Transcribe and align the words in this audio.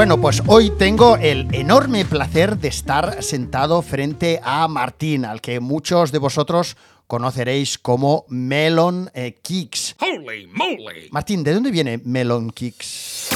Bueno, 0.00 0.18
pues 0.18 0.42
hoy 0.46 0.70
tengo 0.78 1.18
el 1.18 1.54
enorme 1.54 2.06
placer 2.06 2.56
de 2.56 2.68
estar 2.68 3.22
sentado 3.22 3.82
frente 3.82 4.40
a 4.42 4.66
Martín, 4.66 5.26
al 5.26 5.42
que 5.42 5.60
muchos 5.60 6.10
de 6.10 6.16
vosotros 6.16 6.78
conoceréis 7.06 7.76
como 7.76 8.24
Melon 8.30 9.10
eh, 9.12 9.38
Kicks. 9.42 9.96
Holy 10.00 10.46
moly! 10.46 11.10
Martín, 11.10 11.44
¿de 11.44 11.52
dónde 11.52 11.70
viene 11.70 12.00
Melon 12.02 12.48
Kicks? 12.50 13.28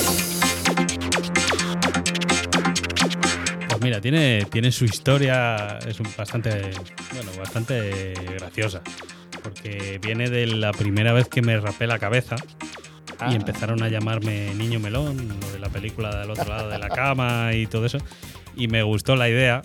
Pues 3.69 3.83
mira, 3.83 4.01
tiene, 4.01 4.47
tiene 4.51 4.73
su 4.73 4.87
historia, 4.87 5.79
es 5.87 6.01
un 6.01 6.09
bastante, 6.17 6.71
bueno, 7.13 7.31
bastante 7.39 8.15
graciosa. 8.39 8.81
Porque 9.43 10.01
viene 10.03 10.31
de 10.31 10.47
la 10.47 10.73
primera 10.73 11.13
vez 11.13 11.29
que 11.29 11.43
me 11.43 11.61
rapé 11.61 11.87
la 11.87 11.99
cabeza 11.99 12.37
Ah. 13.19 13.31
y 13.33 13.37
empezaron 13.37 13.83
a 13.83 13.89
llamarme 13.89 14.55
Niño 14.55 14.81
Melón, 14.81 15.29
lo 15.41 15.53
de 15.53 15.59
la 15.59 15.69
película 15.69 16.17
del 16.21 16.31
otro 16.31 16.49
lado 16.49 16.69
de 16.69 16.79
la 16.79 16.89
cama 16.89 17.53
y 17.55 17.67
todo 17.67 17.87
eso. 17.87 17.99
Y 18.57 18.69
me 18.69 18.83
gustó 18.83 19.17
la 19.17 19.29
idea. 19.29 19.63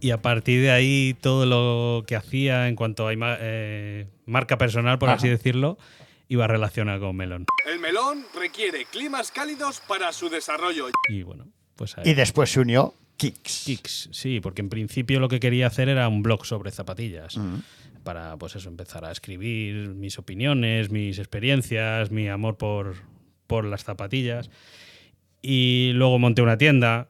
Y 0.00 0.10
a 0.10 0.20
partir 0.20 0.60
de 0.62 0.70
ahí, 0.72 1.16
todo 1.20 1.46
lo 1.46 2.04
que 2.04 2.16
hacía 2.16 2.68
en 2.68 2.74
cuanto 2.74 3.06
a 3.06 3.12
eh, 3.14 4.08
marca 4.26 4.58
personal, 4.58 4.98
por 4.98 5.10
así 5.10 5.28
Ajá. 5.28 5.36
decirlo, 5.36 5.78
iba 6.28 6.46
relacionado 6.46 7.00
con 7.06 7.16
Melón. 7.16 7.46
El 7.70 7.78
melón 7.78 8.26
requiere 8.34 8.84
climas 8.86 9.30
cálidos 9.30 9.80
para 9.86 10.12
su 10.12 10.28
desarrollo. 10.28 10.88
Y 11.08 11.22
bueno, 11.22 11.46
pues 11.76 11.96
ahí. 11.98 12.10
Y 12.10 12.14
después 12.14 12.50
se 12.50 12.60
unió 12.60 12.94
Kicks. 13.16 13.62
Kicks, 13.64 14.08
sí, 14.10 14.40
porque 14.40 14.62
en 14.62 14.68
principio 14.68 15.20
lo 15.20 15.28
que 15.28 15.38
quería 15.38 15.68
hacer 15.68 15.88
era 15.88 16.08
un 16.08 16.22
blog 16.22 16.44
sobre 16.46 16.72
zapatillas. 16.72 17.36
Mm. 17.36 17.56
Para, 18.02 18.36
pues 18.36 18.56
eso, 18.56 18.68
empezar 18.68 19.04
a 19.04 19.12
escribir 19.12 19.90
mis 19.90 20.18
opiniones, 20.18 20.90
mis 20.90 21.18
experiencias, 21.18 22.10
mi 22.10 22.28
amor 22.28 22.56
por, 22.56 22.96
por 23.46 23.64
las 23.64 23.84
zapatillas. 23.84 24.50
Y 25.40 25.92
luego 25.94 26.18
monté 26.18 26.42
una 26.42 26.58
tienda. 26.58 27.08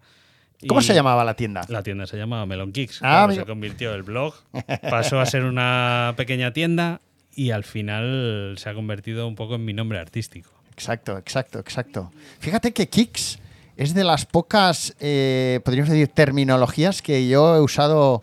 ¿Cómo 0.67 0.81
se 0.81 0.95
llamaba 0.95 1.25
la 1.25 1.35
tienda? 1.35 1.63
La 1.69 1.83
tienda 1.83 2.07
se 2.07 2.17
llama 2.17 2.45
Melon 2.47 2.73
Kicks. 2.73 3.01
Ah, 3.03 3.29
se 3.35 3.45
convirtió 3.45 3.95
el 3.95 4.03
blog, 4.03 4.35
pasó 4.91 5.19
a 5.19 5.27
ser 5.27 5.45
una 5.45 6.15
pequeña 6.17 6.53
tienda 6.53 7.01
y 7.35 7.51
al 7.51 7.65
final 7.65 8.55
se 8.59 8.69
ha 8.69 8.75
convertido 8.75 9.27
un 9.27 9.35
poco 9.35 9.57
en 9.57 9.65
mi 9.65 9.73
nombre 9.73 9.99
artístico. 9.99 10.51
Exacto, 10.71 11.19
exacto, 11.19 11.59
exacto. 11.59 12.13
Fíjate 12.39 12.73
que 12.73 12.89
Kicks 12.89 13.39
es 13.77 13.95
de 13.95 14.05
las 14.05 14.27
pocas, 14.27 14.95
eh, 15.01 15.61
podríamos 15.65 15.91
decir, 15.91 16.09
terminologías 16.09 17.03
que 17.03 17.29
yo 17.29 17.57
he 17.57 17.61
usado 17.61 18.23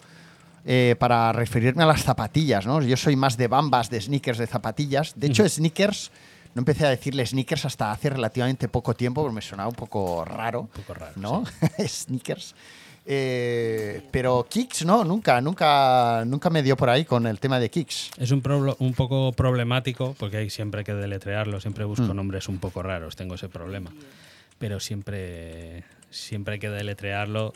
eh, 0.72 0.96
para 1.00 1.32
referirme 1.34 1.82
a 1.82 1.88
las 1.88 2.04
zapatillas, 2.04 2.68
¿no? 2.68 2.80
Yo 2.84 2.96
soy 2.96 3.16
más 3.16 3.38
de 3.38 3.48
bambas, 3.48 3.90
de 3.90 4.00
sneakers, 4.00 4.38
de 4.38 4.46
zapatillas. 4.46 5.14
De 5.20 5.26
hecho, 5.26 5.50
sneakers, 5.50 6.12
no 6.54 6.60
empecé 6.60 6.86
a 6.86 6.90
decirle 6.92 7.26
sneakers 7.26 7.66
hasta 7.66 7.92
hace 7.92 8.12
relativamente 8.12 8.68
poco 8.68 8.94
tiempo, 8.94 9.24
porque 9.24 9.34
me 9.34 9.42
sonaba 9.42 9.70
un 9.70 9.74
poco 9.76 10.24
raro. 10.26 10.62
Un 10.62 10.68
poco 10.68 10.94
raro, 10.94 11.14
¿No? 11.16 11.44
sneakers. 11.88 12.54
Eh, 13.12 14.04
pero 14.12 14.46
Kicks, 14.48 14.86
no, 14.86 15.04
nunca, 15.04 15.42
nunca, 15.42 16.24
nunca 16.28 16.52
me 16.52 16.62
dio 16.62 16.78
por 16.78 16.92
ahí 16.92 17.04
con 17.06 17.26
el 17.26 17.40
tema 17.40 17.60
de 17.60 17.72
Kicks. 17.72 18.12
Es 18.20 18.30
un, 18.30 18.44
un 18.78 18.94
poco 18.94 19.32
problemático 19.32 20.16
porque 20.20 20.38
hay 20.38 20.52
siempre 20.52 20.84
que 20.84 20.94
deletrearlo, 20.94 21.60
siempre 21.60 21.86
Mm. 21.86 21.88
busco 21.88 22.14
nombres 22.14 22.48
un 22.48 22.60
poco 22.60 22.84
raros, 22.84 23.16
tengo 23.16 23.34
ese 23.34 23.50
problema. 23.50 23.92
Pero 24.60 24.80
siempre, 24.80 25.84
siempre 26.12 26.54
hay 26.56 26.60
que 26.60 26.70
deletrearlo. 26.70 27.54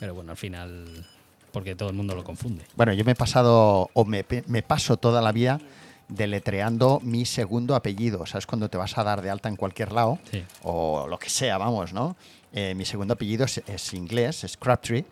Pero 0.00 0.14
bueno, 0.14 0.30
al 0.30 0.38
final, 0.38 1.04
porque 1.52 1.74
todo 1.74 1.90
el 1.90 1.94
mundo 1.94 2.14
lo 2.14 2.24
confunde. 2.24 2.64
Bueno, 2.76 2.92
yo 2.92 3.04
me 3.04 3.12
he 3.12 3.14
pasado, 3.14 3.90
o 3.92 4.04
me, 4.04 4.24
paso 4.62 4.96
toda 4.96 5.20
la 5.22 5.32
vida 5.32 5.60
deletreando 6.08 7.00
mi 7.02 7.24
segundo 7.24 7.74
apellido. 7.74 8.26
¿Sabes? 8.26 8.46
Cuando 8.46 8.68
te 8.68 8.76
vas 8.76 8.96
a 8.98 9.04
dar 9.04 9.22
de 9.22 9.30
alta 9.30 9.48
en 9.48 9.56
cualquier 9.56 9.92
lado, 9.92 10.18
Sí. 10.30 10.44
o 10.62 11.06
lo 11.08 11.18
que 11.18 11.30
sea, 11.30 11.58
vamos, 11.58 11.92
¿no? 11.92 12.16
Eh, 12.52 12.74
mi 12.74 12.84
segundo 12.84 13.14
apellido 13.14 13.44
es, 13.44 13.58
es 13.66 13.94
inglés, 13.94 14.44
es 14.44 14.56
Crabtree. 14.56 15.04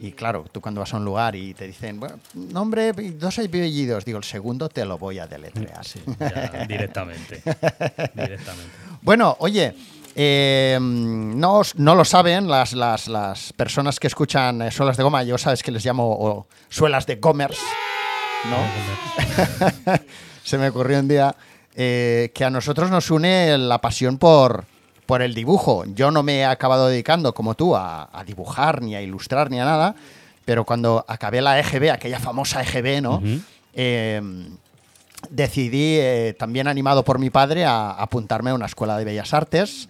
Y 0.00 0.12
claro, 0.12 0.44
tú 0.52 0.60
cuando 0.60 0.80
vas 0.80 0.94
a 0.94 0.96
un 0.96 1.04
lugar 1.04 1.34
y 1.34 1.54
te 1.54 1.66
dicen, 1.66 1.98
bueno, 1.98 2.20
nombre, 2.34 2.92
dos 2.92 3.38
apellidos, 3.40 4.04
digo, 4.04 4.18
el 4.18 4.24
segundo 4.24 4.68
te 4.68 4.84
lo 4.84 4.96
voy 4.96 5.18
a 5.18 5.26
deletrear. 5.26 5.84
Sí, 5.84 6.00
ya, 6.20 6.66
directamente. 6.68 7.42
directamente. 8.14 8.72
Bueno, 9.02 9.36
oye, 9.40 9.74
eh, 10.20 10.78
no, 10.80 11.62
no 11.76 11.94
lo 11.94 12.04
saben 12.04 12.48
las, 12.48 12.72
las, 12.72 13.06
las 13.06 13.52
personas 13.52 14.00
que 14.00 14.08
escuchan 14.08 14.62
eh, 14.62 14.72
suelas 14.72 14.96
de 14.96 15.04
goma, 15.04 15.22
yo 15.22 15.38
sabes 15.38 15.62
que 15.62 15.70
les 15.70 15.84
llamo 15.84 16.10
o, 16.10 16.48
suelas 16.68 17.06
de 17.06 17.16
gomers, 17.16 17.60
¿no? 18.50 19.94
Se 20.42 20.58
me 20.58 20.70
ocurrió 20.70 20.98
un 20.98 21.06
día 21.06 21.36
eh, 21.76 22.32
que 22.34 22.44
a 22.44 22.50
nosotros 22.50 22.90
nos 22.90 23.12
une 23.12 23.56
la 23.58 23.80
pasión 23.80 24.18
por, 24.18 24.64
por 25.06 25.22
el 25.22 25.34
dibujo. 25.34 25.84
Yo 25.86 26.10
no 26.10 26.24
me 26.24 26.38
he 26.38 26.44
acabado 26.44 26.88
dedicando 26.88 27.32
como 27.32 27.54
tú 27.54 27.76
a, 27.76 28.08
a 28.12 28.24
dibujar, 28.24 28.82
ni 28.82 28.96
a 28.96 29.02
ilustrar, 29.02 29.52
ni 29.52 29.60
a 29.60 29.64
nada, 29.64 29.94
pero 30.44 30.64
cuando 30.64 31.04
acabé 31.06 31.40
la 31.40 31.60
EGB, 31.60 31.92
aquella 31.92 32.18
famosa 32.18 32.60
EGB, 32.62 33.02
¿no? 33.02 33.22
Eh, 33.72 34.20
decidí, 35.30 35.98
eh, 36.00 36.34
también 36.36 36.66
animado 36.66 37.04
por 37.04 37.20
mi 37.20 37.30
padre, 37.30 37.64
a, 37.64 37.92
a 37.92 38.02
apuntarme 38.02 38.50
a 38.50 38.54
una 38.54 38.66
escuela 38.66 38.98
de 38.98 39.04
bellas 39.04 39.32
artes, 39.32 39.88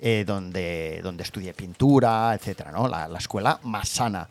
eh, 0.00 0.24
donde, 0.26 1.00
donde 1.02 1.22
estudié 1.22 1.54
pintura, 1.54 2.34
etcétera, 2.34 2.72
¿no? 2.72 2.88
La, 2.88 3.08
la 3.08 3.18
escuela 3.18 3.58
más 3.64 3.88
sana. 3.88 4.28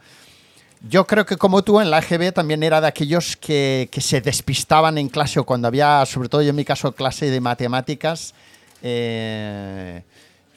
Yo 0.87 1.07
creo 1.07 1.25
que 1.25 1.37
como 1.37 1.63
tú 1.63 1.81
en 1.81 1.89
la 1.89 1.99
EGB 1.99 2.33
también 2.33 2.61
era 2.61 2.79
de 2.79 2.87
aquellos 2.87 3.35
que, 3.35 3.89
que 3.91 4.01
se 4.01 4.21
despistaban 4.21 4.97
en 4.97 5.09
clase 5.09 5.39
o 5.39 5.43
cuando 5.43 5.67
había, 5.67 6.05
sobre 6.05 6.29
todo 6.29 6.41
yo 6.41 6.51
en 6.51 6.55
mi 6.55 6.65
caso, 6.65 6.91
clase 6.91 7.31
de 7.31 7.41
matemáticas, 7.41 8.35
eh, 8.83 10.03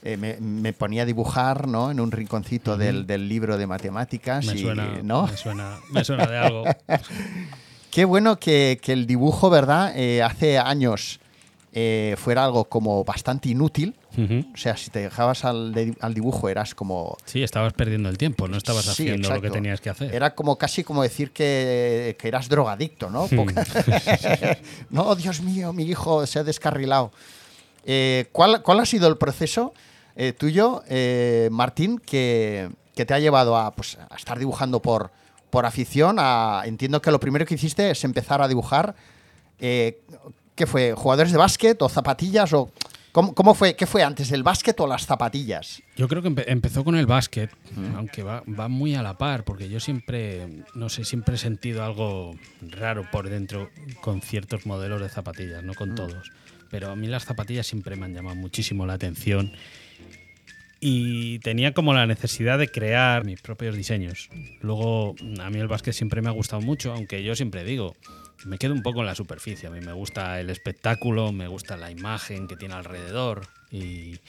eh, 0.02 0.16
me, 0.16 0.36
me 0.40 0.72
ponía 0.72 1.02
a 1.02 1.04
dibujar 1.04 1.68
¿no? 1.68 1.90
en 1.90 2.00
un 2.00 2.10
rinconcito 2.10 2.76
del, 2.76 3.06
del 3.06 3.28
libro 3.28 3.58
de 3.58 3.66
matemáticas. 3.66 4.46
Me 4.46 4.54
y, 4.54 4.58
suena, 4.62 5.00
¿no? 5.02 5.26
me 5.26 5.36
suena, 5.36 5.78
me 5.90 6.04
suena 6.04 6.26
de 6.26 6.38
algo. 6.38 6.64
Qué 7.90 8.04
bueno 8.04 8.38
que, 8.38 8.78
que 8.80 8.92
el 8.92 9.06
dibujo, 9.06 9.50
¿verdad? 9.50 9.92
Eh, 9.96 10.22
hace 10.22 10.58
años 10.58 11.20
eh, 11.72 12.14
fuera 12.18 12.44
algo 12.44 12.64
como 12.64 13.04
bastante 13.04 13.48
inútil. 13.50 13.94
O 14.18 14.56
sea, 14.56 14.76
si 14.76 14.90
te 14.90 14.98
dejabas 15.00 15.44
al, 15.44 15.72
de- 15.72 15.94
al 16.00 16.12
dibujo 16.14 16.48
eras 16.48 16.74
como... 16.74 17.16
Sí, 17.24 17.42
estabas 17.42 17.72
perdiendo 17.72 18.08
el 18.08 18.18
tiempo, 18.18 18.48
no 18.48 18.56
estabas 18.56 18.84
Sí, 18.84 18.90
haciendo 19.08 19.32
lo 19.32 19.40
que 19.40 19.50
tenías 19.50 19.80
que 19.80 19.88
hacer. 19.90 20.14
Era 20.14 20.34
como 20.34 20.56
casi 20.58 20.82
como 20.84 21.02
decir 21.02 21.30
que, 21.32 22.16
que 22.18 22.28
eras 22.28 22.48
drogadicto, 22.48 23.08
¿no? 23.08 23.26
Hmm. 23.30 23.36
Porque- 23.36 24.58
no, 24.90 25.14
Dios 25.14 25.40
mío, 25.42 25.72
mi 25.72 25.84
hijo 25.84 26.26
se 26.26 26.38
ha 26.38 26.44
descarrilado. 26.44 27.12
Eh, 27.84 28.26
¿cuál, 28.32 28.62
cuál 28.62 28.80
ha 28.80 28.86
sido 28.86 29.08
el 29.08 29.16
proceso 29.16 29.72
eh, 30.16 30.32
tuyo, 30.32 30.82
eh, 30.88 31.48
Martín, 31.52 31.98
que, 31.98 32.68
que 32.94 33.06
te 33.06 33.14
ha 33.14 33.18
llevado 33.20 33.56
a, 33.56 33.70
pues, 33.72 33.96
a 34.10 34.16
estar 34.16 34.38
dibujando 34.38 34.82
por, 34.82 35.10
por 35.50 35.64
afición? 35.66 36.16
A, 36.18 36.62
entiendo 36.66 37.00
que 37.00 37.10
lo 37.10 37.20
primero 37.20 37.46
que 37.46 37.54
hiciste 37.54 37.90
es 37.92 38.04
empezar 38.04 38.42
a 38.42 38.48
dibujar. 38.48 38.94
¿Qué 39.58 40.66
fue? 40.66 40.92
¿Jugadores 40.94 41.32
de 41.32 41.38
básquet 41.38 41.80
o 41.80 41.88
zapatillas? 41.88 42.52
O, 42.52 42.70
¿cómo, 43.12 43.34
cómo 43.34 43.54
fue? 43.54 43.74
¿Qué 43.76 43.86
fue 43.86 44.02
antes, 44.02 44.30
el 44.32 44.42
básquet 44.42 44.78
o 44.80 44.86
las 44.86 45.06
zapatillas? 45.06 45.82
Yo 45.96 46.08
creo 46.08 46.22
que 46.22 46.28
empe- 46.30 46.44
empezó 46.46 46.84
con 46.84 46.96
el 46.96 47.06
básquet, 47.06 47.50
aunque 47.96 48.22
va, 48.22 48.42
va 48.48 48.68
muy 48.68 48.94
a 48.94 49.02
la 49.02 49.16
par, 49.18 49.44
porque 49.44 49.68
yo 49.68 49.80
siempre, 49.80 50.46
no 50.74 50.88
sé, 50.88 51.04
siempre 51.04 51.34
he 51.34 51.38
sentido 51.38 51.84
algo 51.84 52.34
raro 52.62 53.06
por 53.10 53.28
dentro 53.28 53.70
con 54.00 54.20
ciertos 54.22 54.66
modelos 54.66 55.00
de 55.00 55.08
zapatillas, 55.08 55.62
no 55.62 55.74
con 55.74 55.94
todos. 55.94 56.30
Pero 56.70 56.90
a 56.90 56.96
mí 56.96 57.06
las 57.08 57.24
zapatillas 57.24 57.66
siempre 57.66 57.96
me 57.96 58.04
han 58.06 58.14
llamado 58.14 58.36
muchísimo 58.36 58.86
la 58.86 58.92
atención 58.94 59.52
y 60.82 61.38
tenía 61.40 61.74
como 61.74 61.92
la 61.92 62.06
necesidad 62.06 62.58
de 62.58 62.68
crear 62.68 63.24
mis 63.24 63.40
propios 63.42 63.76
diseños. 63.76 64.30
Luego, 64.62 65.14
a 65.40 65.50
mí 65.50 65.58
el 65.58 65.68
básquet 65.68 65.92
siempre 65.92 66.22
me 66.22 66.28
ha 66.28 66.32
gustado 66.32 66.62
mucho, 66.62 66.92
aunque 66.92 67.22
yo 67.22 67.34
siempre 67.34 67.64
digo, 67.64 67.94
me 68.44 68.58
quedo 68.58 68.72
un 68.74 68.82
poco 68.82 69.00
en 69.00 69.06
la 69.06 69.14
superficie. 69.14 69.68
A 69.68 69.70
mí 69.70 69.80
me 69.80 69.92
gusta 69.92 70.40
el 70.40 70.50
espectáculo, 70.50 71.32
me 71.32 71.46
gusta 71.48 71.76
la 71.76 71.90
imagen 71.90 72.46
que 72.48 72.56
tiene 72.56 72.74
alrededor 72.74 73.46
y, 73.70 74.20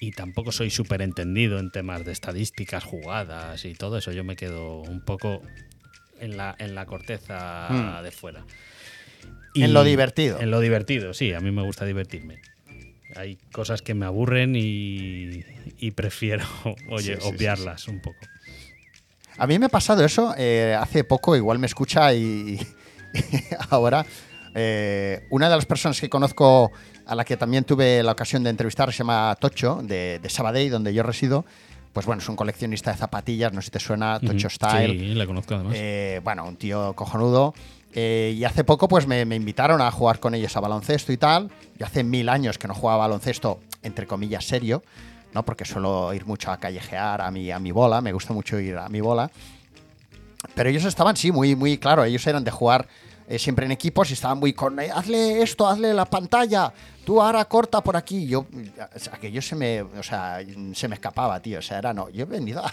y 0.00 0.12
tampoco 0.12 0.52
soy 0.52 0.70
súper 0.70 1.02
entendido 1.02 1.58
en 1.58 1.70
temas 1.70 2.04
de 2.04 2.12
estadísticas, 2.12 2.84
jugadas 2.84 3.64
y 3.64 3.74
todo 3.74 3.98
eso. 3.98 4.12
Yo 4.12 4.24
me 4.24 4.36
quedo 4.36 4.80
un 4.82 5.00
poco 5.00 5.42
en 6.20 6.36
la, 6.36 6.54
en 6.58 6.74
la 6.74 6.86
corteza 6.86 7.68
Hmm. 7.70 8.02
de 8.02 8.10
fuera. 8.10 8.44
En 9.54 9.72
lo 9.74 9.82
divertido. 9.84 10.40
En 10.40 10.50
lo 10.50 10.60
divertido, 10.60 11.14
sí, 11.14 11.32
a 11.32 11.40
mí 11.40 11.50
me 11.50 11.62
gusta 11.62 11.84
divertirme. 11.84 12.38
Hay 13.16 13.38
cosas 13.52 13.82
que 13.82 13.94
me 13.94 14.06
aburren 14.06 14.54
y, 14.54 15.44
y 15.78 15.90
prefiero, 15.92 16.44
oye, 16.88 17.14
Sí, 17.16 17.20
sí, 17.20 17.28
sí, 17.28 17.34
obviarlas 17.34 17.88
un 17.88 18.00
poco. 18.00 18.20
A 19.36 19.46
mí 19.46 19.58
me 19.58 19.66
ha 19.66 19.70
pasado 19.70 20.04
eso 20.04 20.34
eh, 20.36 20.76
hace 20.78 21.04
poco, 21.04 21.36
igual 21.36 21.58
me 21.58 21.66
escucha 21.66 22.12
y, 22.14 22.58
ahora 23.70 24.04
eh, 24.54 25.26
una 25.30 25.48
de 25.48 25.56
las 25.56 25.66
personas 25.66 26.00
que 26.00 26.08
conozco 26.08 26.72
a 27.06 27.14
la 27.14 27.24
que 27.24 27.36
también 27.36 27.64
tuve 27.64 28.02
la 28.02 28.12
ocasión 28.12 28.42
de 28.42 28.50
entrevistar 28.50 28.92
se 28.92 28.98
llama 28.98 29.36
Tocho, 29.40 29.80
de, 29.82 30.18
de 30.20 30.28
Sabadell, 30.28 30.70
donde 30.70 30.92
yo 30.92 31.02
resido. 31.02 31.44
Pues 31.92 32.06
bueno, 32.06 32.20
es 32.22 32.28
un 32.28 32.36
coleccionista 32.36 32.92
de 32.92 32.98
zapatillas, 32.98 33.52
no 33.52 33.60
sé 33.60 33.66
si 33.66 33.70
te 33.72 33.80
suena, 33.80 34.20
Tocho 34.20 34.48
Ujú. 34.48 34.54
Style. 34.54 34.98
Sí, 34.98 35.14
la 35.14 35.26
conozco 35.26 35.54
además. 35.54 35.74
Eh, 35.76 36.20
bueno, 36.22 36.44
un 36.44 36.56
tío 36.56 36.92
cojonudo. 36.94 37.54
Eh, 37.94 38.34
y 38.36 38.44
hace 38.44 38.64
poco 38.64 38.86
pues 38.88 39.06
me, 39.06 39.24
me 39.24 39.36
invitaron 39.36 39.80
a 39.80 39.90
jugar 39.90 40.20
con 40.20 40.34
ellos 40.34 40.56
a 40.56 40.60
baloncesto 40.60 41.12
y 41.12 41.16
tal. 41.16 41.50
Yo 41.78 41.86
hace 41.86 42.04
mil 42.04 42.28
años 42.28 42.58
que 42.58 42.68
no 42.68 42.74
jugaba 42.74 43.04
a 43.04 43.08
baloncesto, 43.08 43.60
entre 43.82 44.06
comillas, 44.06 44.44
serio, 44.44 44.82
¿no? 45.32 45.44
Porque 45.44 45.64
suelo 45.64 46.12
ir 46.12 46.26
mucho 46.26 46.50
a 46.50 46.58
callejear 46.58 47.22
a 47.22 47.30
mi, 47.30 47.50
a 47.50 47.58
mi 47.58 47.72
bola, 47.72 48.00
me 48.00 48.12
gusta 48.12 48.34
mucho 48.34 48.58
ir 48.60 48.76
a 48.76 48.88
mi 48.88 49.00
bola. 49.00 49.30
Pero 50.54 50.68
ellos 50.70 50.84
estaban, 50.84 51.16
sí, 51.16 51.32
muy, 51.32 51.56
muy 51.56 51.78
claro, 51.78 52.04
ellos 52.04 52.26
eran 52.26 52.44
de 52.44 52.50
jugar 52.50 52.86
eh, 53.28 53.38
siempre 53.38 53.66
en 53.66 53.72
equipos 53.72 54.10
y 54.10 54.14
estaban 54.14 54.38
muy 54.38 54.52
con, 54.52 54.78
eh, 54.80 54.90
hazle 54.94 55.42
esto, 55.42 55.68
hazle 55.68 55.92
la 55.92 56.04
pantalla, 56.06 56.72
tú 57.04 57.20
ahora 57.20 57.44
corta 57.44 57.80
por 57.82 57.96
aquí. 57.96 58.26
Yo, 58.26 58.46
aquello 59.12 59.42
se 59.42 59.54
me, 59.56 59.82
o 59.82 60.02
sea, 60.02 60.38
se 60.74 60.88
me 60.88 60.94
escapaba, 60.94 61.40
tío. 61.40 61.58
O 61.58 61.62
sea, 61.62 61.78
era 61.78 61.92
no, 61.92 62.08
yo 62.08 62.22
he 62.22 62.24
venido 62.26 62.64
a, 62.64 62.72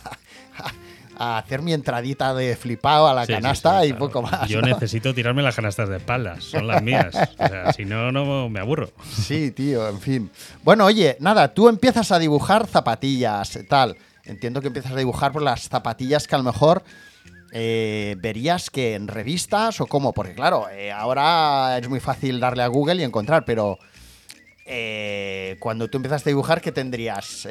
a 1.17 1.37
hacer 1.39 1.61
mi 1.61 1.73
entradita 1.73 2.33
de 2.33 2.55
flipado 2.55 3.07
a 3.07 3.13
la 3.13 3.25
Sí, 3.25 3.33
canasta 3.33 3.81
sí, 3.81 3.87
y 3.87 3.89
claro. 3.91 4.05
poco 4.05 4.21
más. 4.21 4.47
Yo 4.47 4.61
¿no? 4.61 4.67
necesito 4.67 5.13
tirarme 5.13 5.41
las 5.41 5.55
canastas 5.55 5.89
de 5.89 5.97
espaldas, 5.97 6.43
son 6.43 6.67
las 6.67 6.81
mías. 6.81 7.15
O 7.15 7.47
sea, 7.47 7.73
si 7.73 7.83
no, 7.83 8.11
no 8.11 8.47
me 8.49 8.59
aburro. 8.59 8.91
Sí, 9.11 9.51
tío, 9.51 9.87
en 9.89 9.99
fin. 9.99 10.31
Bueno, 10.63 10.85
oye, 10.85 11.17
nada, 11.19 11.53
tú 11.53 11.67
empiezas 11.67 12.11
a 12.11 12.19
dibujar 12.19 12.67
zapatillas, 12.67 13.57
tal. 13.67 13.97
Entiendo 14.23 14.61
que 14.61 14.67
empiezas 14.67 14.91
a 14.93 14.95
dibujar 14.95 15.31
por 15.31 15.41
las 15.41 15.67
zapatillas 15.67 16.27
que 16.27 16.35
a 16.35 16.37
lo 16.37 16.43
mejor 16.45 16.83
eh, 17.57 18.15
verías 18.19 18.69
que 18.69 18.95
en 18.95 19.07
revistas 19.07 19.79
o 19.79 19.85
cómo, 19.87 20.11
porque 20.13 20.33
claro, 20.33 20.67
eh, 20.69 20.91
ahora 20.91 21.77
es 21.77 21.87
muy 21.87 22.01
fácil 22.01 22.39
darle 22.41 22.63
a 22.63 22.67
Google 22.67 22.95
y 23.01 23.03
encontrar, 23.03 23.45
pero 23.45 23.79
eh, 24.65 25.55
cuando 25.59 25.87
tú 25.87 25.97
empiezas 25.97 26.25
a 26.25 26.29
dibujar, 26.29 26.59
¿qué 26.59 26.71
tendrías? 26.73 27.47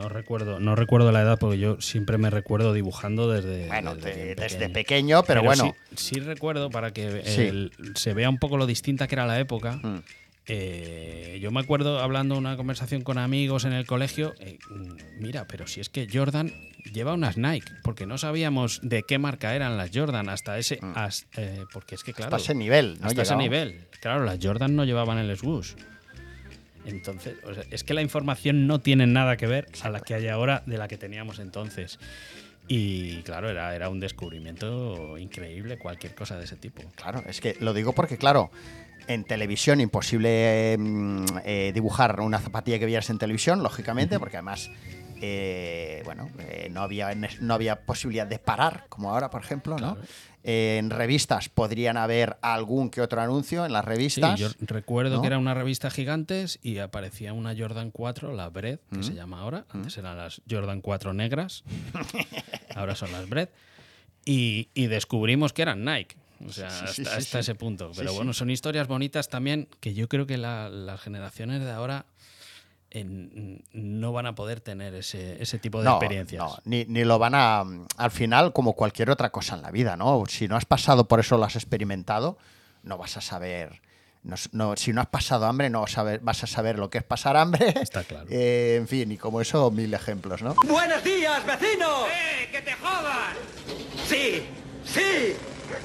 No 0.00 0.08
recuerdo, 0.08 0.60
no 0.60 0.74
recuerdo 0.76 1.12
la 1.12 1.20
edad 1.20 1.38
porque 1.38 1.58
yo 1.58 1.78
siempre 1.80 2.16
me 2.16 2.30
recuerdo 2.30 2.72
dibujando 2.72 3.30
desde, 3.30 3.66
bueno, 3.66 3.94
desde, 3.94 4.70
pequeño, 4.70 5.22
pero, 5.24 5.42
bueno. 5.42 5.74
Sí, 5.94 6.14
sí 6.14 6.20
recuerdo 6.20 6.70
para 6.70 6.92
que 6.92 7.22
Sí. 7.26 7.42
el- 7.42 7.72
se 7.96 8.14
vea 8.14 8.30
un 8.30 8.38
poco 8.38 8.56
lo 8.56 8.64
distinta 8.66 9.06
que 9.06 9.16
era 9.16 9.26
la 9.26 9.38
época. 9.38 9.72
Mm. 9.82 9.98
Eh, 10.46 11.38
yo 11.40 11.50
me 11.52 11.60
acuerdo 11.60 12.00
hablando 12.00 12.36
una 12.36 12.56
conversación 12.56 13.02
con 13.02 13.18
amigos 13.18 13.64
en 13.64 13.72
el 13.72 13.86
colegio. 13.86 14.34
eh, 14.40 14.58
mm, 14.68 15.20
mira, 15.22 15.46
pero 15.46 15.66
si 15.66 15.80
es 15.80 15.88
que 15.88 16.08
Jordan 16.12 16.52
lleva 16.92 17.12
unas 17.14 17.36
Nike, 17.36 17.70
porque 17.82 18.06
no 18.06 18.18
sabíamos 18.18 18.80
de 18.82 19.02
qué 19.04 19.18
marca 19.18 19.54
eran 19.54 19.76
las 19.76 19.90
Jordan 19.94 20.28
hasta 20.28 20.58
ese. 20.58 20.80
as- 20.94 21.26
eh, 21.36 21.64
porque 21.72 21.94
es 21.94 22.02
que, 22.02 22.12
claro. 22.12 22.30
Mm. 22.32 22.34
Hasta 22.34 22.52
ese 22.52 22.54
nivel, 22.58 22.98
¿no? 23.00 23.06
hasta 23.06 23.22
ese 23.22 23.36
nivel. 23.36 23.86
Claro, 24.00 24.24
las 24.24 24.38
Jordan 24.42 24.74
no 24.74 24.84
llevaban 24.84 25.18
el 25.18 25.36
swoosh. 25.36 25.74
Entonces, 26.86 27.34
o 27.44 27.52
sea, 27.54 27.62
es 27.70 27.84
que 27.84 27.92
la 27.94 28.00
información 28.02 28.66
no 28.66 28.80
tiene 28.80 29.06
nada 29.06 29.36
que 29.36 29.46
ver 29.46 29.66
a 29.82 29.90
la 29.90 30.00
que 30.00 30.14
hay 30.14 30.28
ahora 30.28 30.62
de 30.66 30.78
la 30.78 30.88
que 30.88 30.96
teníamos 30.96 31.38
entonces. 31.38 31.98
Y 32.68 33.22
claro, 33.22 33.50
era, 33.50 33.74
era 33.76 33.88
un 33.90 34.00
descubrimiento 34.00 35.18
increíble 35.18 35.76
cualquier 35.78 36.14
cosa 36.14 36.38
de 36.38 36.44
ese 36.44 36.56
tipo. 36.56 36.82
Claro, 36.96 37.22
es 37.26 37.40
que 37.40 37.56
lo 37.60 37.74
digo 37.74 37.92
porque, 37.92 38.16
claro, 38.16 38.50
en 39.12 39.24
televisión 39.24 39.80
imposible 39.80 40.76
mm, 40.78 41.24
eh, 41.44 41.70
dibujar 41.74 42.20
una 42.20 42.38
zapatilla 42.38 42.78
que 42.78 42.86
vieras 42.86 43.10
en 43.10 43.18
televisión, 43.18 43.62
lógicamente, 43.62 44.18
porque 44.18 44.36
además, 44.36 44.70
eh, 45.20 46.02
bueno, 46.04 46.30
eh, 46.38 46.68
no, 46.70 46.82
había, 46.82 47.14
no 47.40 47.54
había 47.54 47.82
posibilidad 47.84 48.26
de 48.26 48.38
parar, 48.38 48.86
como 48.88 49.10
ahora, 49.12 49.30
por 49.30 49.42
ejemplo, 49.42 49.76
¿no? 49.78 49.94
Claro. 49.96 50.08
Eh, 50.42 50.78
en 50.78 50.88
revistas 50.88 51.50
podrían 51.50 51.98
haber 51.98 52.38
algún 52.40 52.88
que 52.88 53.02
otro 53.02 53.20
anuncio 53.20 53.66
en 53.66 53.74
las 53.74 53.84
Sí, 53.84 53.88
revistas. 53.90 54.40
yo 54.40 54.48
recuerdo 54.60 55.16
¿no? 55.16 55.20
que 55.20 55.26
era 55.26 55.36
una 55.38 55.52
revista 55.52 55.90
gigantes 55.90 56.58
y 56.62 56.78
aparecía 56.78 57.34
una 57.34 57.54
Jordan 57.54 57.90
4, 57.90 58.32
la 58.34 58.48
Bread, 58.48 58.78
que 58.90 58.98
Mm. 59.00 59.02
se 59.02 59.14
llama 59.14 59.40
ahora. 59.40 59.66
Antes 59.68 59.98
eran 59.98 60.16
las 60.16 60.40
Jordan 60.48 60.80
4 60.80 61.12
negras, 61.12 61.62
ahora 62.74 62.94
son 62.94 63.12
las 63.12 63.28
Bread. 63.28 63.50
Y, 64.24 64.68
y 64.74 64.86
descubrimos 64.86 65.52
que 65.52 65.62
eran 65.62 65.84
Nike. 65.84 66.16
O 66.46 66.52
sea, 66.52 66.70
Sí, 66.70 66.76
sí, 66.76 66.82
hasta, 66.84 66.94
sí, 66.94 67.02
hasta 67.18 67.22
sí. 67.22 67.38
ese 67.38 67.54
punto. 67.54 67.92
Pero 67.96 68.10
sí. 68.10 68.16
bueno, 68.16 68.32
son 68.32 68.50
historias 68.50 68.88
bonitas 68.88 69.28
también 69.28 69.68
que 69.80 69.92
yo 69.94 70.08
creo 70.08 70.26
que 70.26 70.38
la- 70.38 70.68
las 70.70 71.00
generaciones 71.00 71.60
de 71.62 71.70
ahora 71.70 72.06
en- 72.90 73.62
no 73.72 74.12
van 74.12 74.26
a 74.26 74.34
poder 74.34 74.60
tener 74.60 74.94
ese, 74.94 75.40
ese 75.42 75.58
tipo 75.58 75.78
de 75.78 75.84
no, 75.84 75.92
experiencias. 75.96 76.42
no, 76.42 76.58
ni, 76.64 76.84
ni 76.86 77.04
lo 77.04 77.18
van 77.18 77.34
a. 77.34 77.62
Al 77.96 78.10
final, 78.10 78.52
como 78.52 78.72
cualquier 78.72 79.10
otra 79.10 79.30
cosa 79.30 79.54
en 79.54 79.62
la 79.62 79.70
vida, 79.70 79.96
¿no? 79.96 80.24
Si 80.28 80.48
no 80.48 80.56
has 80.56 80.64
pasado 80.64 81.06
por 81.06 81.20
eso, 81.20 81.36
lo 81.38 81.44
has 81.44 81.54
experimentado, 81.56 82.36
no 82.82 82.98
vas 82.98 83.16
a 83.16 83.20
saber. 83.20 83.80
no 84.22 84.76
si 84.76 84.92
no 84.92 85.00
has 85.00 85.06
pasado 85.06 85.46
hambre, 85.46 85.70
no 85.70 85.86
saber- 85.86 86.20
vas 86.20 86.42
a 86.44 86.46
saber 86.46 86.78
lo 86.78 86.90
que 86.90 86.98
es 86.98 87.04
pasar 87.04 87.36
hambre. 87.36 87.68
Está 87.80 88.02
claro. 88.04 88.26
Eh, 88.30 88.76
en 88.78 88.88
fin, 88.88 89.10
y 89.12 89.16
como 89.16 89.40
eso, 89.40 89.70
mil 89.70 89.92
ejemplos, 89.94 90.42
¿no? 90.42 90.54
¡Buenos 90.68 91.02
días, 91.04 91.44
vecino! 91.46 92.06
¡Eh, 92.06 92.48
que 92.50 92.60
te 92.62 92.72
jodan! 92.74 93.34
Sí, 94.08 94.42
sí, 94.84 95.34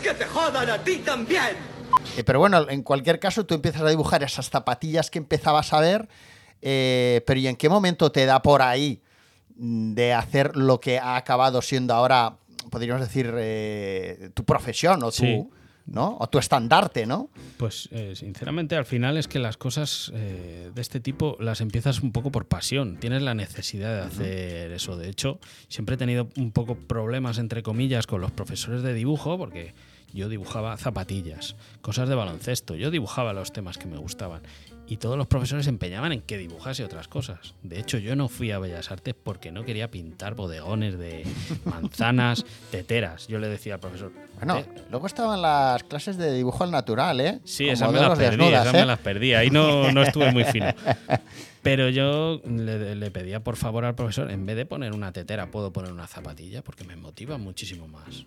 que 0.01 0.13
te 0.13 0.25
jodan 0.25 0.69
a 0.69 0.83
ti 0.83 0.97
también. 0.97 1.55
Eh, 2.17 2.23
pero 2.23 2.39
bueno, 2.39 2.69
en 2.69 2.83
cualquier 2.83 3.19
caso, 3.19 3.45
tú 3.45 3.55
empiezas 3.55 3.81
a 3.81 3.89
dibujar 3.89 4.23
esas 4.23 4.49
zapatillas 4.49 5.09
que 5.09 5.19
empezabas 5.19 5.73
a 5.73 5.79
ver, 5.79 6.07
eh, 6.61 7.21
pero 7.25 7.39
¿y 7.39 7.47
en 7.47 7.55
qué 7.55 7.69
momento 7.69 8.11
te 8.11 8.25
da 8.25 8.41
por 8.41 8.61
ahí 8.61 9.01
mm, 9.55 9.93
de 9.93 10.13
hacer 10.13 10.55
lo 10.55 10.79
que 10.79 10.99
ha 10.99 11.15
acabado 11.15 11.61
siendo 11.61 11.93
ahora, 11.93 12.37
podríamos 12.69 13.01
decir, 13.01 13.33
eh, 13.37 14.29
tu 14.33 14.43
profesión 14.45 15.03
o 15.03 15.11
tu, 15.11 15.17
Sí. 15.17 15.47
¿No? 15.85 16.17
o 16.19 16.27
tu 16.27 16.39
estandarte, 16.39 17.05
¿no? 17.05 17.29
Pues 17.57 17.89
eh, 17.91 18.13
sinceramente 18.15 18.75
al 18.75 18.85
final 18.85 19.17
es 19.17 19.27
que 19.27 19.39
las 19.39 19.57
cosas 19.57 20.11
eh, 20.15 20.71
de 20.73 20.81
este 20.81 20.99
tipo 20.99 21.37
las 21.39 21.61
empiezas 21.61 22.01
un 22.01 22.11
poco 22.11 22.31
por 22.31 22.47
pasión, 22.47 22.97
tienes 22.97 23.21
la 23.21 23.33
necesidad 23.33 23.95
de 23.95 24.01
hacer 24.01 24.71
eso. 24.71 24.97
De 24.97 25.09
hecho, 25.09 25.39
siempre 25.67 25.95
he 25.95 25.97
tenido 25.97 26.29
un 26.37 26.51
poco 26.51 26.75
problemas 26.75 27.37
entre 27.37 27.63
comillas 27.63 28.07
con 28.07 28.21
los 28.21 28.31
profesores 28.31 28.81
de 28.81 28.94
dibujo 28.94 29.37
porque 29.37 29.73
yo 30.16 30.30
dibujaba 30.30 30.76
zapatillas, 30.78 31.56
cosas 31.81 32.10
de 32.10 32.16
baloncesto, 32.16 32.76
yo 32.76 32.90
dibujaba 32.90 33.34
los 33.34 33.54
temas 33.54 33.78
que 33.78 33.86
me 33.86 33.98
gustaban 33.98 34.42
y 34.88 34.98
todos 34.98 35.18
los 35.18 35.26
profesores 35.26 35.66
se 35.66 35.72
empeñaban 35.72 36.12
en 36.12 36.22
que 36.22 36.38
dibujase 36.38 36.84
otras 36.84 37.07
cosas. 37.07 37.56
De 37.64 37.80
hecho, 37.80 37.98
yo 37.98 38.16
no 38.16 38.28
fui 38.30 38.52
a 38.52 38.60
Bellas 38.60 38.92
Artes 38.92 39.16
porque 39.16 39.52
no 39.52 39.64
quería 39.66 39.90
pintar 39.90 40.36
bodegones 40.36 40.98
de 41.00 41.26
manzanas, 41.66 42.45
teteras. 42.69 43.28
Yo 43.28 43.40
le 43.40 43.48
decía 43.48 43.74
al 43.76 43.80
profesor, 43.80 44.12
Bueno, 44.38 44.57
"Eh, 44.60 44.66
luego 44.92 45.07
estaban 45.07 45.42
las 45.42 45.84
clases 45.86 46.18
de 46.18 46.31
dibujo 46.34 46.64
al 46.64 46.69
natural, 46.72 47.19
¿eh? 47.19 47.40
Sí, 47.45 47.68
esas 47.68 47.92
me 47.92 48.00
las 48.00 48.10
perdí, 48.18 48.38
desnudas, 48.38 48.62
esas 48.62 48.74
¿eh? 48.76 48.78
me 48.80 48.86
las 48.86 49.00
perdí. 49.00 49.34
Ahí 49.34 49.50
no, 49.50 49.92
no 49.92 50.04
estuve 50.04 50.31
muy 50.31 50.44
fino. 50.45 50.68
Pero 51.64 51.90
yo 51.90 52.42
le, 52.48 52.94
le 52.95 53.10
pedía 53.12 53.44
por 53.44 53.56
favor 53.56 53.86
al 53.86 53.95
profesor, 53.95 54.30
en 54.30 54.45
vez 54.45 54.56
de 54.56 54.68
poner 54.68 54.94
una 54.94 55.12
tetera, 55.12 55.50
puedo 55.50 55.74
poner 55.74 55.92
una 55.92 56.06
zapatilla, 56.06 56.62
porque 56.62 56.84
me 56.84 56.95
motiva 56.95 57.40
muchísimo 57.40 57.88
más. 57.88 58.26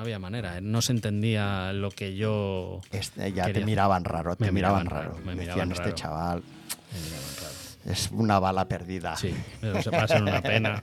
No 0.00 0.04
había 0.04 0.18
manera, 0.18 0.56
él 0.56 0.72
no 0.72 0.80
se 0.80 0.92
entendía 0.92 1.74
lo 1.74 1.90
que 1.90 2.16
yo 2.16 2.80
Este, 2.90 3.34
ya 3.34 3.52
te 3.52 3.62
miraban 3.66 4.02
raro, 4.02 4.34
te 4.34 4.46
Me 4.46 4.52
miraban, 4.52 4.84
miraban 4.84 5.04
raro. 5.04 5.12
raro, 5.18 5.26
me 5.26 5.34
Decían, 5.34 5.70
este 5.72 5.94
chaval 5.94 6.42
me 6.42 7.00
miraban 7.02 7.34
raro. 7.36 7.92
es 7.92 8.10
una 8.10 8.38
bala 8.38 8.66
perdida. 8.66 9.14
Sí, 9.18 9.34
se 9.60 9.90
va 9.90 10.04
a 10.04 10.08
ser 10.08 10.22
una 10.22 10.40
pena. 10.40 10.80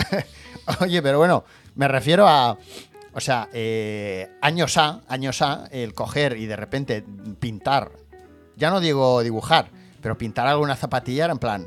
Oye, 0.80 1.02
pero 1.02 1.18
bueno, 1.18 1.44
me 1.74 1.86
refiero 1.86 2.26
a. 2.26 2.56
O 3.12 3.20
sea, 3.20 3.50
eh, 3.52 4.30
años 4.40 4.78
A, 4.78 5.02
años 5.06 5.42
A, 5.42 5.66
el 5.70 5.92
coger 5.92 6.38
y 6.38 6.46
de 6.46 6.56
repente 6.56 7.04
pintar. 7.40 7.92
Ya 8.56 8.70
no 8.70 8.80
digo 8.80 9.22
dibujar, 9.22 9.68
pero 10.00 10.16
pintar 10.16 10.46
alguna 10.46 10.76
zapatilla 10.76 11.24
era 11.24 11.34
en 11.34 11.38
plan. 11.40 11.66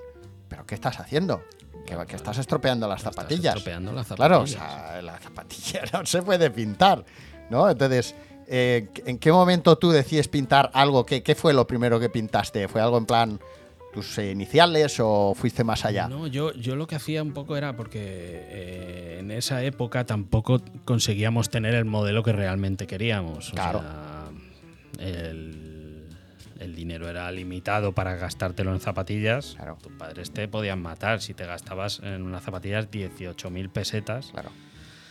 ¿Pero 0.50 0.65
qué 0.65 0.74
estás 0.74 1.00
haciendo? 1.00 1.44
Que, 1.86 1.98
que 2.08 2.16
estás 2.16 2.38
estropeando 2.38 2.88
las 2.88 3.02
zapatillas. 3.02 3.56
estropeando 3.56 3.92
las 3.92 4.08
Claro, 4.08 4.42
o 4.42 4.48
zapatillas. 4.48 4.82
sea, 4.90 5.02
la 5.02 5.18
zapatilla 5.20 5.82
no 5.94 6.06
se 6.06 6.22
puede 6.22 6.50
pintar, 6.50 7.04
¿no? 7.50 7.70
Entonces, 7.70 8.16
eh, 8.48 8.88
¿en 9.06 9.18
qué 9.20 9.32
momento 9.32 9.78
tú 9.78 9.92
decides 9.92 10.28
pintar 10.28 10.70
algo? 10.74 11.06
¿Qué, 11.06 11.22
qué 11.24 11.36
fue 11.36 11.54
lo 11.54 11.68
primero 11.68 12.00
que 12.00 12.10
pintaste? 12.10 12.68
¿Fue 12.68 12.82
algo 12.82 12.98
en 12.98 13.06
plan 13.06 13.40
tus 13.94 14.18
iniciales 14.18 14.98
o 15.00 15.34
fuiste 15.36 15.63
más 15.63 15.86
allá? 15.86 16.08
No, 16.08 16.25
yo, 16.28 16.52
yo 16.54 16.75
lo 16.75 16.88
que 16.88 16.96
hacía 16.96 17.22
un 17.22 17.32
poco 17.34 17.56
era 17.58 17.75
porque 17.75 18.00
eh, 18.02 19.18
en 19.20 19.30
esa 19.30 19.62
época 19.63 20.04
tampoco 20.06 20.62
conseguíamos 20.86 21.50
tener 21.50 21.75
el 21.75 21.86
modelo 21.86 22.24
que 22.24 22.32
realmente 22.34 22.88
queríamos. 22.88 23.50
O 23.50 23.56
Claro. 23.56 23.82
sea, 23.82 24.30
el, 25.00 25.62
el 26.63 26.75
dinero 26.75 27.10
era 27.10 27.32
limitado 27.32 27.93
para 27.93 28.15
gastártelo 28.15 28.72
en 28.74 28.79
zapatillas. 28.79 29.53
Claro. 29.55 29.77
Tus 29.82 29.91
padres 29.93 30.32
te 30.32 30.48
podían 30.48 30.82
matar 30.82 31.22
si 31.22 31.34
te 31.34 31.46
gastabas 31.46 32.00
en 32.03 32.22
unas 32.24 32.43
zapatillas 32.43 32.89
18.000 32.89 33.70
pesetas, 33.70 34.27
Claro. 34.32 34.50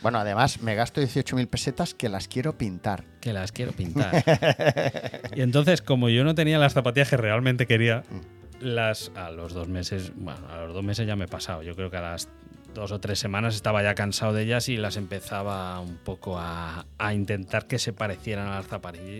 Bueno, 0.01 0.19
además 0.19 0.61
me 0.61 0.75
gasto 0.75 0.99
18.000 1.01 1.47
pesetas 1.47 1.93
que 1.93 2.09
las 2.09 2.27
quiero 2.27 2.57
pintar. 2.57 3.05
que 3.21 3.31
las 3.31 3.53
quiero 3.53 3.71
pintar. 3.71 4.21
y 5.35 5.39
entonces, 5.41 5.81
como 5.81 6.09
yo 6.09 6.25
no 6.25 6.35
tenía 6.35 6.57
las 6.59 6.73
zapatillas 6.73 7.09
que 7.09 7.15
realmente 7.15 7.65
quería, 7.67 8.03
Mm. 8.09 8.65
las 8.65 9.11
a 9.15 9.31
los 9.31 9.53
dos 9.53 9.69
meses, 9.69 10.11
bueno, 10.15 10.45
a 10.49 10.57
los 10.65 10.73
dos 10.73 10.83
meses 10.83 11.07
ya 11.07 11.15
me 11.15 11.23
he 11.25 11.27
pasado. 11.29 11.63
Yo 11.63 11.73
creo 11.75 11.89
que 11.89 11.95
a 11.97 12.01
las 12.01 12.27
dos 12.73 12.91
o 12.91 12.99
tres 12.99 13.19
semanas 13.19 13.55
estaba 13.55 13.83
ya 13.83 13.95
cansado 13.95 14.33
de 14.33 14.43
ellas 14.43 14.69
y 14.69 14.77
las 14.77 14.97
empezaba 14.97 15.79
un 15.79 15.97
poco 15.97 16.37
a, 16.37 16.85
a 16.97 17.13
intentar 17.13 17.67
que 17.67 17.79
se 17.79 17.93
parecieran 17.93 18.47
a 18.47 18.61
las, 18.61 18.67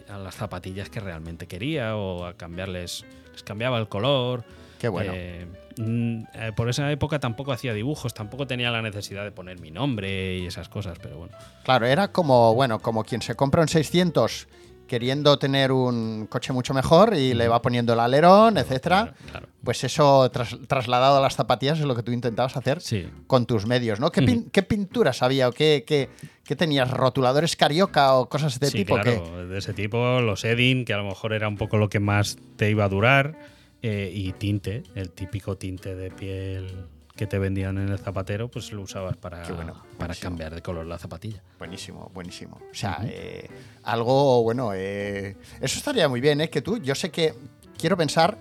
a 0.09 0.17
las 0.17 0.35
zapatillas 0.35 0.89
que 0.89 0.99
realmente 0.99 1.47
quería 1.47 1.95
o 1.95 2.25
a 2.25 2.33
cambiarles, 2.33 3.05
les 3.31 3.43
cambiaba 3.43 3.79
el 3.79 3.87
color. 3.87 4.43
Qué 4.79 4.89
bueno. 4.89 5.13
Eh, 5.15 5.47
mm, 5.77 6.23
eh, 6.33 6.51
por 6.55 6.69
esa 6.69 6.91
época 6.91 7.19
tampoco 7.19 7.51
hacía 7.51 7.73
dibujos, 7.73 8.13
tampoco 8.13 8.47
tenía 8.47 8.69
la 8.71 8.81
necesidad 8.81 9.23
de 9.23 9.31
poner 9.31 9.59
mi 9.59 9.71
nombre 9.71 10.37
y 10.37 10.45
esas 10.45 10.67
cosas, 10.67 10.97
pero 11.01 11.17
bueno. 11.17 11.37
Claro, 11.63 11.85
era 11.85 12.09
como, 12.09 12.53
bueno, 12.53 12.79
como 12.79 13.03
quien 13.03 13.21
se 13.21 13.35
compra 13.35 13.61
un 13.61 13.69
600 13.69 14.47
queriendo 14.93 15.39
tener 15.39 15.71
un 15.71 16.27
coche 16.29 16.53
mucho 16.53 16.71
mejor 16.75 17.15
y 17.15 17.33
le 17.33 17.47
va 17.47 17.63
poniendo 17.63 17.93
el 17.93 17.99
alerón, 17.99 18.59
etcétera. 18.59 19.05
Claro, 19.05 19.17
claro. 19.31 19.47
Pues 19.63 19.83
eso 19.83 20.29
tras- 20.29 20.55
trasladado 20.67 21.17
a 21.17 21.19
las 21.19 21.35
zapatillas 21.35 21.79
es 21.79 21.85
lo 21.85 21.95
que 21.95 22.03
tú 22.03 22.11
intentabas 22.11 22.55
hacer 22.57 22.79
Sí. 22.79 23.07
con 23.25 23.47
tus 23.47 23.65
medios, 23.65 23.99
¿no? 23.99 24.11
¿Qué, 24.11 24.21
pin- 24.21 24.51
qué 24.51 24.61
pinturas 24.61 25.23
había 25.23 25.49
o 25.49 25.51
qué, 25.51 25.83
qué- 25.87 26.09
qué 26.45 26.55
tenías? 26.55 26.91
¿Rotuladores 26.91 27.55
carioca 27.55 28.13
o 28.13 28.29
cosas 28.29 28.59
de 28.59 28.67
sí, 28.67 28.77
tipo? 28.85 28.93
claro, 28.99 29.47
de 29.47 29.57
ese 29.57 29.73
tipo, 29.73 30.21
los 30.21 30.43
Edding, 30.45 30.85
que 30.85 30.93
a 30.93 30.97
lo 30.97 31.05
mejor 31.05 31.33
era 31.33 31.47
un 31.47 31.57
poco 31.57 31.77
lo 31.77 31.89
que 31.89 31.99
más 31.99 32.37
te 32.55 32.69
iba 32.69 32.83
a 32.85 32.89
durar, 32.89 33.35
eh, 33.81 34.11
y 34.13 34.31
tinte, 34.33 34.83
el 34.93 35.09
típico 35.09 35.57
tinte 35.57 35.95
de 35.95 36.11
piel 36.11 36.85
que 37.15 37.27
te 37.27 37.37
vendían 37.37 37.77
en 37.77 37.89
el 37.89 37.99
zapatero, 37.99 38.49
pues 38.49 38.71
lo 38.71 38.81
usabas 38.81 39.15
para, 39.17 39.47
bueno, 39.49 39.83
para 39.97 40.15
cambiar 40.15 40.55
de 40.55 40.61
color 40.61 40.85
la 40.85 40.97
zapatilla. 40.97 41.43
Buenísimo, 41.59 42.09
buenísimo. 42.13 42.59
O 42.71 42.75
sea, 42.75 42.99
eh, 43.03 43.47
algo, 43.83 44.41
bueno, 44.41 44.71
eh, 44.73 45.37
eso 45.61 45.77
estaría 45.77 46.07
muy 46.09 46.21
bien, 46.21 46.41
¿eh? 46.41 46.49
Que 46.49 46.61
tú, 46.61 46.79
yo 46.79 46.95
sé 46.95 47.11
que 47.11 47.35
quiero 47.77 47.97
pensar, 47.97 48.39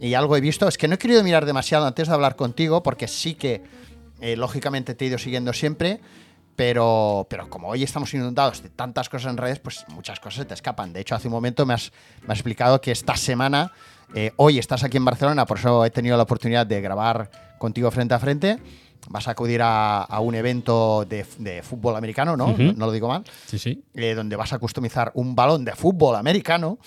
y 0.00 0.14
algo 0.14 0.36
he 0.36 0.40
visto, 0.40 0.66
es 0.66 0.76
que 0.76 0.88
no 0.88 0.94
he 0.94 0.98
querido 0.98 1.22
mirar 1.22 1.46
demasiado 1.46 1.86
antes 1.86 2.08
de 2.08 2.14
hablar 2.14 2.34
contigo, 2.34 2.82
porque 2.82 3.06
sí 3.06 3.34
que, 3.34 3.62
eh, 4.20 4.36
lógicamente, 4.36 4.94
te 4.94 5.04
he 5.04 5.08
ido 5.08 5.18
siguiendo 5.18 5.52
siempre, 5.52 6.00
pero, 6.58 7.24
pero 7.30 7.48
como 7.48 7.68
hoy 7.68 7.84
estamos 7.84 8.12
inundados 8.14 8.64
de 8.64 8.68
tantas 8.68 9.08
cosas 9.08 9.30
en 9.30 9.36
redes, 9.36 9.60
pues 9.60 9.84
muchas 9.90 10.18
cosas 10.18 10.40
se 10.40 10.44
te 10.44 10.54
escapan. 10.54 10.92
De 10.92 10.98
hecho, 10.98 11.14
hace 11.14 11.28
un 11.28 11.32
momento 11.32 11.64
me 11.64 11.74
has, 11.74 11.92
me 12.26 12.32
has 12.32 12.40
explicado 12.40 12.80
que 12.80 12.90
esta 12.90 13.16
semana, 13.16 13.70
eh, 14.12 14.32
hoy 14.34 14.58
estás 14.58 14.82
aquí 14.82 14.96
en 14.96 15.04
Barcelona, 15.04 15.46
por 15.46 15.58
eso 15.60 15.84
he 15.84 15.90
tenido 15.90 16.16
la 16.16 16.24
oportunidad 16.24 16.66
de 16.66 16.80
grabar 16.80 17.30
contigo 17.58 17.88
frente 17.92 18.14
a 18.14 18.18
frente. 18.18 18.58
Vas 19.08 19.28
a 19.28 19.30
acudir 19.30 19.62
a, 19.62 20.02
a 20.02 20.18
un 20.18 20.34
evento 20.34 21.04
de, 21.08 21.24
de 21.38 21.62
fútbol 21.62 21.94
americano, 21.94 22.36
¿no? 22.36 22.48
No, 22.48 22.72
no 22.72 22.86
lo 22.86 22.90
digo 22.92 23.06
mal 23.06 23.22
Sí, 23.46 23.56
sí. 23.60 23.84
eh, 23.94 24.14
donde 24.16 24.34
vas 24.34 24.52
a 24.52 24.58
customizar 24.58 25.12
un 25.14 25.36
balón 25.36 25.64
de 25.64 25.76
fútbol 25.76 26.16
americano, 26.16 26.78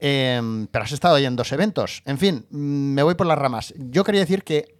eh, 0.00 0.40
pero 0.70 0.84
has 0.86 0.92
estado 0.92 1.16
ahí 1.16 1.26
en 1.26 1.36
dos 1.36 1.52
eventos. 1.52 2.02
En 2.06 2.16
fin, 2.16 2.46
mm, 2.48 2.56
me 2.94 3.02
voy 3.02 3.14
por 3.14 3.26
las 3.26 3.38
ramas. 3.38 3.74
Yo 3.76 4.04
quería 4.04 4.22
decir 4.22 4.42
que 4.42 4.74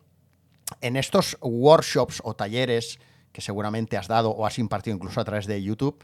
en 0.80 0.96
estos 0.96 1.36
workshops 1.42 2.22
o 2.24 2.32
talleres 2.32 2.98
que 3.32 3.40
seguramente 3.40 3.96
has 3.96 4.08
dado 4.08 4.30
o 4.30 4.46
has 4.46 4.58
impartido 4.58 4.94
incluso 4.96 5.20
a 5.20 5.24
través 5.24 5.46
de 5.46 5.62
YouTube, 5.62 6.02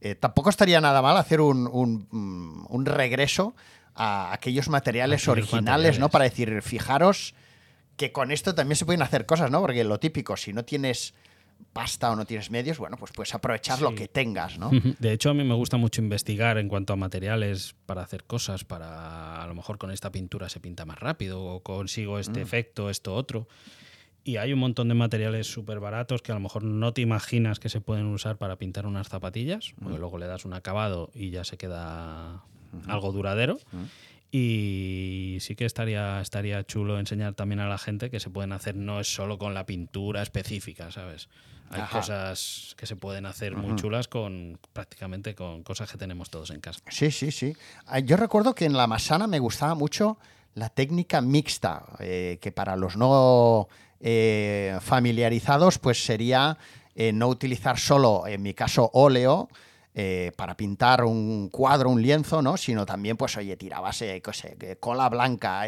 eh, 0.00 0.14
tampoco 0.14 0.50
estaría 0.50 0.80
nada 0.80 1.00
mal 1.02 1.16
hacer 1.16 1.40
un, 1.40 1.66
un- 1.72 2.06
mm, 2.10 2.66
un 2.68 2.86
regreso 2.86 3.54
a 3.94 4.32
aquellos 4.32 4.68
materiales 4.68 5.22
Aquellos 5.26 5.48
originales, 5.52 5.98
¿no? 5.98 6.08
Para 6.10 6.24
decir, 6.24 6.60
fijaros 6.62 7.34
que 7.96 8.12
con 8.12 8.30
esto 8.30 8.54
también 8.54 8.76
se 8.76 8.84
pueden 8.84 9.00
hacer 9.00 9.24
cosas, 9.24 9.50
¿no? 9.50 9.60
Porque 9.62 9.82
lo 9.84 9.98
típico, 9.98 10.36
si 10.36 10.52
no 10.52 10.64
tienes 10.66 11.14
pasta 11.72 12.10
o 12.10 12.16
no 12.16 12.26
tienes 12.26 12.50
medios, 12.50 12.76
bueno, 12.76 12.98
pues 12.98 13.12
puedes 13.12 13.34
aprovechar 13.34 13.80
lo 13.80 13.94
que 13.94 14.08
tengas, 14.08 14.58
¿no? 14.58 14.70
De 14.98 15.12
hecho, 15.12 15.30
a 15.30 15.34
mí 15.34 15.42
me 15.44 15.54
gusta 15.54 15.78
mucho 15.78 16.02
investigar 16.02 16.58
en 16.58 16.68
cuanto 16.68 16.92
a 16.92 16.96
materiales 16.96 17.74
para 17.86 18.02
hacer 18.02 18.24
cosas, 18.24 18.64
para 18.64 19.42
a 19.42 19.46
lo 19.46 19.54
mejor 19.54 19.78
con 19.78 19.90
esta 19.90 20.12
pintura 20.12 20.50
se 20.50 20.60
pinta 20.60 20.84
más 20.84 20.98
rápido 21.00 21.42
o 21.42 21.62
consigo 21.62 22.18
este 22.18 22.40
efecto, 22.42 22.90
esto 22.90 23.14
otro. 23.14 23.48
Y 24.26 24.38
hay 24.38 24.52
un 24.52 24.58
montón 24.58 24.88
de 24.88 24.94
materiales 24.94 25.46
súper 25.46 25.78
baratos 25.78 26.20
que 26.20 26.32
a 26.32 26.34
lo 26.34 26.40
mejor 26.40 26.64
no 26.64 26.92
te 26.92 27.00
imaginas 27.00 27.60
que 27.60 27.68
se 27.68 27.80
pueden 27.80 28.06
usar 28.06 28.38
para 28.38 28.56
pintar 28.56 28.84
unas 28.84 29.08
zapatillas, 29.08 29.72
porque 29.80 29.98
luego 30.00 30.18
le 30.18 30.26
das 30.26 30.44
un 30.44 30.52
acabado 30.52 31.12
y 31.14 31.30
ya 31.30 31.44
se 31.44 31.56
queda 31.56 32.42
algo 32.88 33.12
duradero. 33.12 33.60
Y 34.32 35.38
sí 35.38 35.54
que 35.54 35.64
estaría, 35.64 36.20
estaría 36.20 36.64
chulo 36.64 36.98
enseñar 36.98 37.34
también 37.34 37.60
a 37.60 37.68
la 37.68 37.78
gente 37.78 38.10
que 38.10 38.18
se 38.18 38.28
pueden 38.28 38.50
hacer, 38.50 38.74
no 38.74 38.98
es 38.98 39.06
solo 39.06 39.38
con 39.38 39.54
la 39.54 39.64
pintura 39.64 40.22
específica, 40.22 40.90
¿sabes? 40.90 41.28
Hay 41.70 41.82
Ajá. 41.82 42.00
cosas 42.00 42.74
que 42.76 42.86
se 42.86 42.96
pueden 42.96 43.26
hacer 43.26 43.54
muy 43.54 43.76
chulas 43.76 44.08
con 44.08 44.58
prácticamente 44.72 45.36
con 45.36 45.62
cosas 45.62 45.88
que 45.88 45.98
tenemos 45.98 46.30
todos 46.30 46.50
en 46.50 46.60
casa. 46.60 46.80
Sí, 46.88 47.12
sí, 47.12 47.30
sí. 47.30 47.56
Ah, 47.86 48.00
Yo 48.00 48.16
recuerdo 48.16 48.56
que 48.56 48.64
en 48.64 48.72
la 48.72 48.88
Masana 48.88 49.28
me 49.28 49.38
gustaba 49.38 49.76
mucho 49.76 50.18
la 50.56 50.70
técnica 50.70 51.20
mixta, 51.20 51.84
eh, 52.00 52.38
que 52.40 52.50
para 52.50 52.76
los 52.76 52.96
no 52.96 53.68
eh, 54.00 54.78
familiarizados, 54.80 55.78
pues 55.78 56.02
sería 56.02 56.56
eh, 56.94 57.12
no 57.12 57.28
utilizar 57.28 57.78
solo, 57.78 58.26
en 58.26 58.42
mi 58.42 58.54
caso, 58.54 58.90
óleo. 58.92 59.48
para 60.36 60.54
pintar 60.58 61.04
un 61.04 61.48
cuadro, 61.48 61.88
un 61.88 62.02
lienzo, 62.02 62.42
¿no? 62.42 62.58
Sino 62.58 62.84
también, 62.84 63.16
pues, 63.16 63.34
oye, 63.38 63.56
tirabas, 63.56 64.04
cola 64.78 65.08
blanca, 65.08 65.64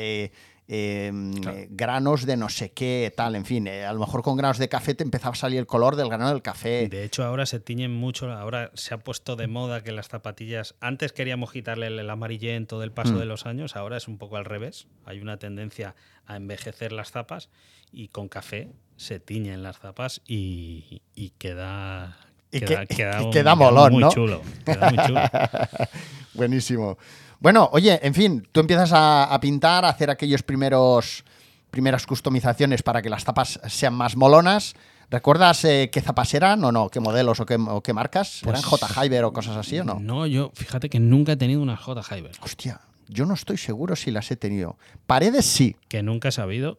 eh, 0.68 1.10
Claro. 1.40 1.56
eh, 1.56 1.66
granos 1.70 2.26
de 2.26 2.36
no 2.36 2.48
sé 2.48 2.70
qué, 2.72 3.12
tal, 3.16 3.34
en 3.36 3.44
fin. 3.46 3.66
eh, 3.66 3.84
a 3.86 3.92
lo 3.92 4.00
mejor 4.00 4.22
con 4.22 4.36
granos 4.36 4.58
de 4.58 4.68
café 4.68 4.94
te 4.94 5.02
empezaba 5.02 5.32
a 5.32 5.36
salir 5.36 5.58
el 5.58 5.66
color 5.66 5.96
del 5.96 6.08
grano 6.08 6.28
del 6.28 6.42
café. 6.42 6.88
De 6.88 7.04
hecho, 7.04 7.24
ahora 7.24 7.46
se 7.46 7.58
tiñen 7.58 7.92
mucho, 7.94 8.30
ahora 8.30 8.70
se 8.74 8.92
ha 8.94 8.98
puesto 8.98 9.34
de 9.36 9.46
moda 9.46 9.82
que 9.82 9.92
las 9.92 10.08
zapatillas, 10.08 10.74
antes 10.80 11.12
queríamos 11.12 11.50
quitarle 11.52 11.86
el, 11.88 11.98
el 11.98 12.10
amarillento 12.10 12.78
del 12.80 12.92
paso 12.92 13.14
Mm. 13.14 13.18
de 13.18 13.24
los 13.24 13.46
años, 13.46 13.76
ahora 13.76 13.96
es 13.96 14.06
un 14.08 14.18
poco 14.18 14.36
al 14.36 14.44
revés. 14.44 14.86
Hay 15.06 15.20
una 15.20 15.38
tendencia 15.38 15.94
a 16.26 16.36
envejecer 16.36 16.92
las 16.92 17.10
zapas 17.10 17.48
y 17.90 18.08
con 18.08 18.28
café 18.28 18.68
se 18.96 19.18
tiñen 19.20 19.62
las 19.62 19.78
zapas 19.78 20.20
y, 20.26 21.00
y 21.14 21.30
queda... 21.38 22.18
Y 22.50 22.60
queda, 22.60 22.86
que- 22.86 22.96
queda 22.96 23.22
un- 23.24 23.30
queda 23.32 23.54
molón, 23.54 23.92
muy 23.92 24.00
¿no? 24.02 24.10
chulo. 24.10 24.42
Queda 24.64 24.90
muy 24.90 24.98
chulo. 25.06 25.20
Buenísimo. 26.34 26.98
Bueno, 27.40 27.68
oye, 27.72 28.00
en 28.02 28.14
fin, 28.14 28.46
tú 28.52 28.60
empiezas 28.60 28.92
a, 28.92 29.24
a 29.24 29.40
pintar, 29.40 29.84
a 29.84 29.90
hacer 29.90 30.10
aquellos 30.10 30.42
primeros 30.42 31.24
primeras 31.70 32.06
customizaciones 32.06 32.82
para 32.82 33.02
que 33.02 33.10
las 33.10 33.24
zapas 33.24 33.60
sean 33.68 33.92
más 33.94 34.16
molonas. 34.16 34.74
¿Recuerdas 35.10 35.64
eh, 35.64 35.90
qué 35.92 36.00
zapas 36.00 36.32
eran 36.34 36.64
o 36.64 36.72
no? 36.72 36.88
¿Qué 36.88 36.98
modelos 37.00 37.40
o 37.40 37.46
qué, 37.46 37.56
o 37.56 37.82
qué 37.82 37.92
marcas? 37.92 38.42
¿Eran 38.42 38.54
Pues- 38.62 38.64
J. 38.64 39.04
Hyber 39.04 39.24
o 39.24 39.32
cosas 39.32 39.56
así 39.56 39.78
o 39.78 39.84
no? 39.84 39.98
No, 40.00 40.26
yo, 40.26 40.50
fíjate 40.54 40.88
que 40.88 40.98
nunca 40.98 41.32
he 41.32 41.36
tenido 41.36 41.60
una 41.60 41.76
J. 41.76 42.02
Hyber. 42.16 42.32
Hostia, 42.40 42.80
yo 43.08 43.26
no 43.26 43.34
estoy 43.34 43.58
seguro 43.58 43.96
si 43.96 44.10
las 44.10 44.30
he 44.30 44.36
tenido. 44.36 44.78
Paredes 45.06 45.44
sí. 45.46 45.76
Que 45.88 46.02
nunca 46.02 46.28
he 46.28 46.32
sabido 46.32 46.78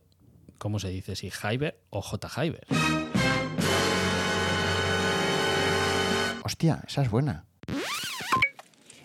cómo 0.58 0.80
se 0.80 0.90
dice, 0.90 1.16
si 1.16 1.30
Hyber 1.32 1.80
o 1.92 2.02
J. 2.02 2.28
Hyber. 2.44 2.66
Hostia, 6.50 6.82
esa 6.88 7.04
es 7.04 7.12
buena. 7.12 7.46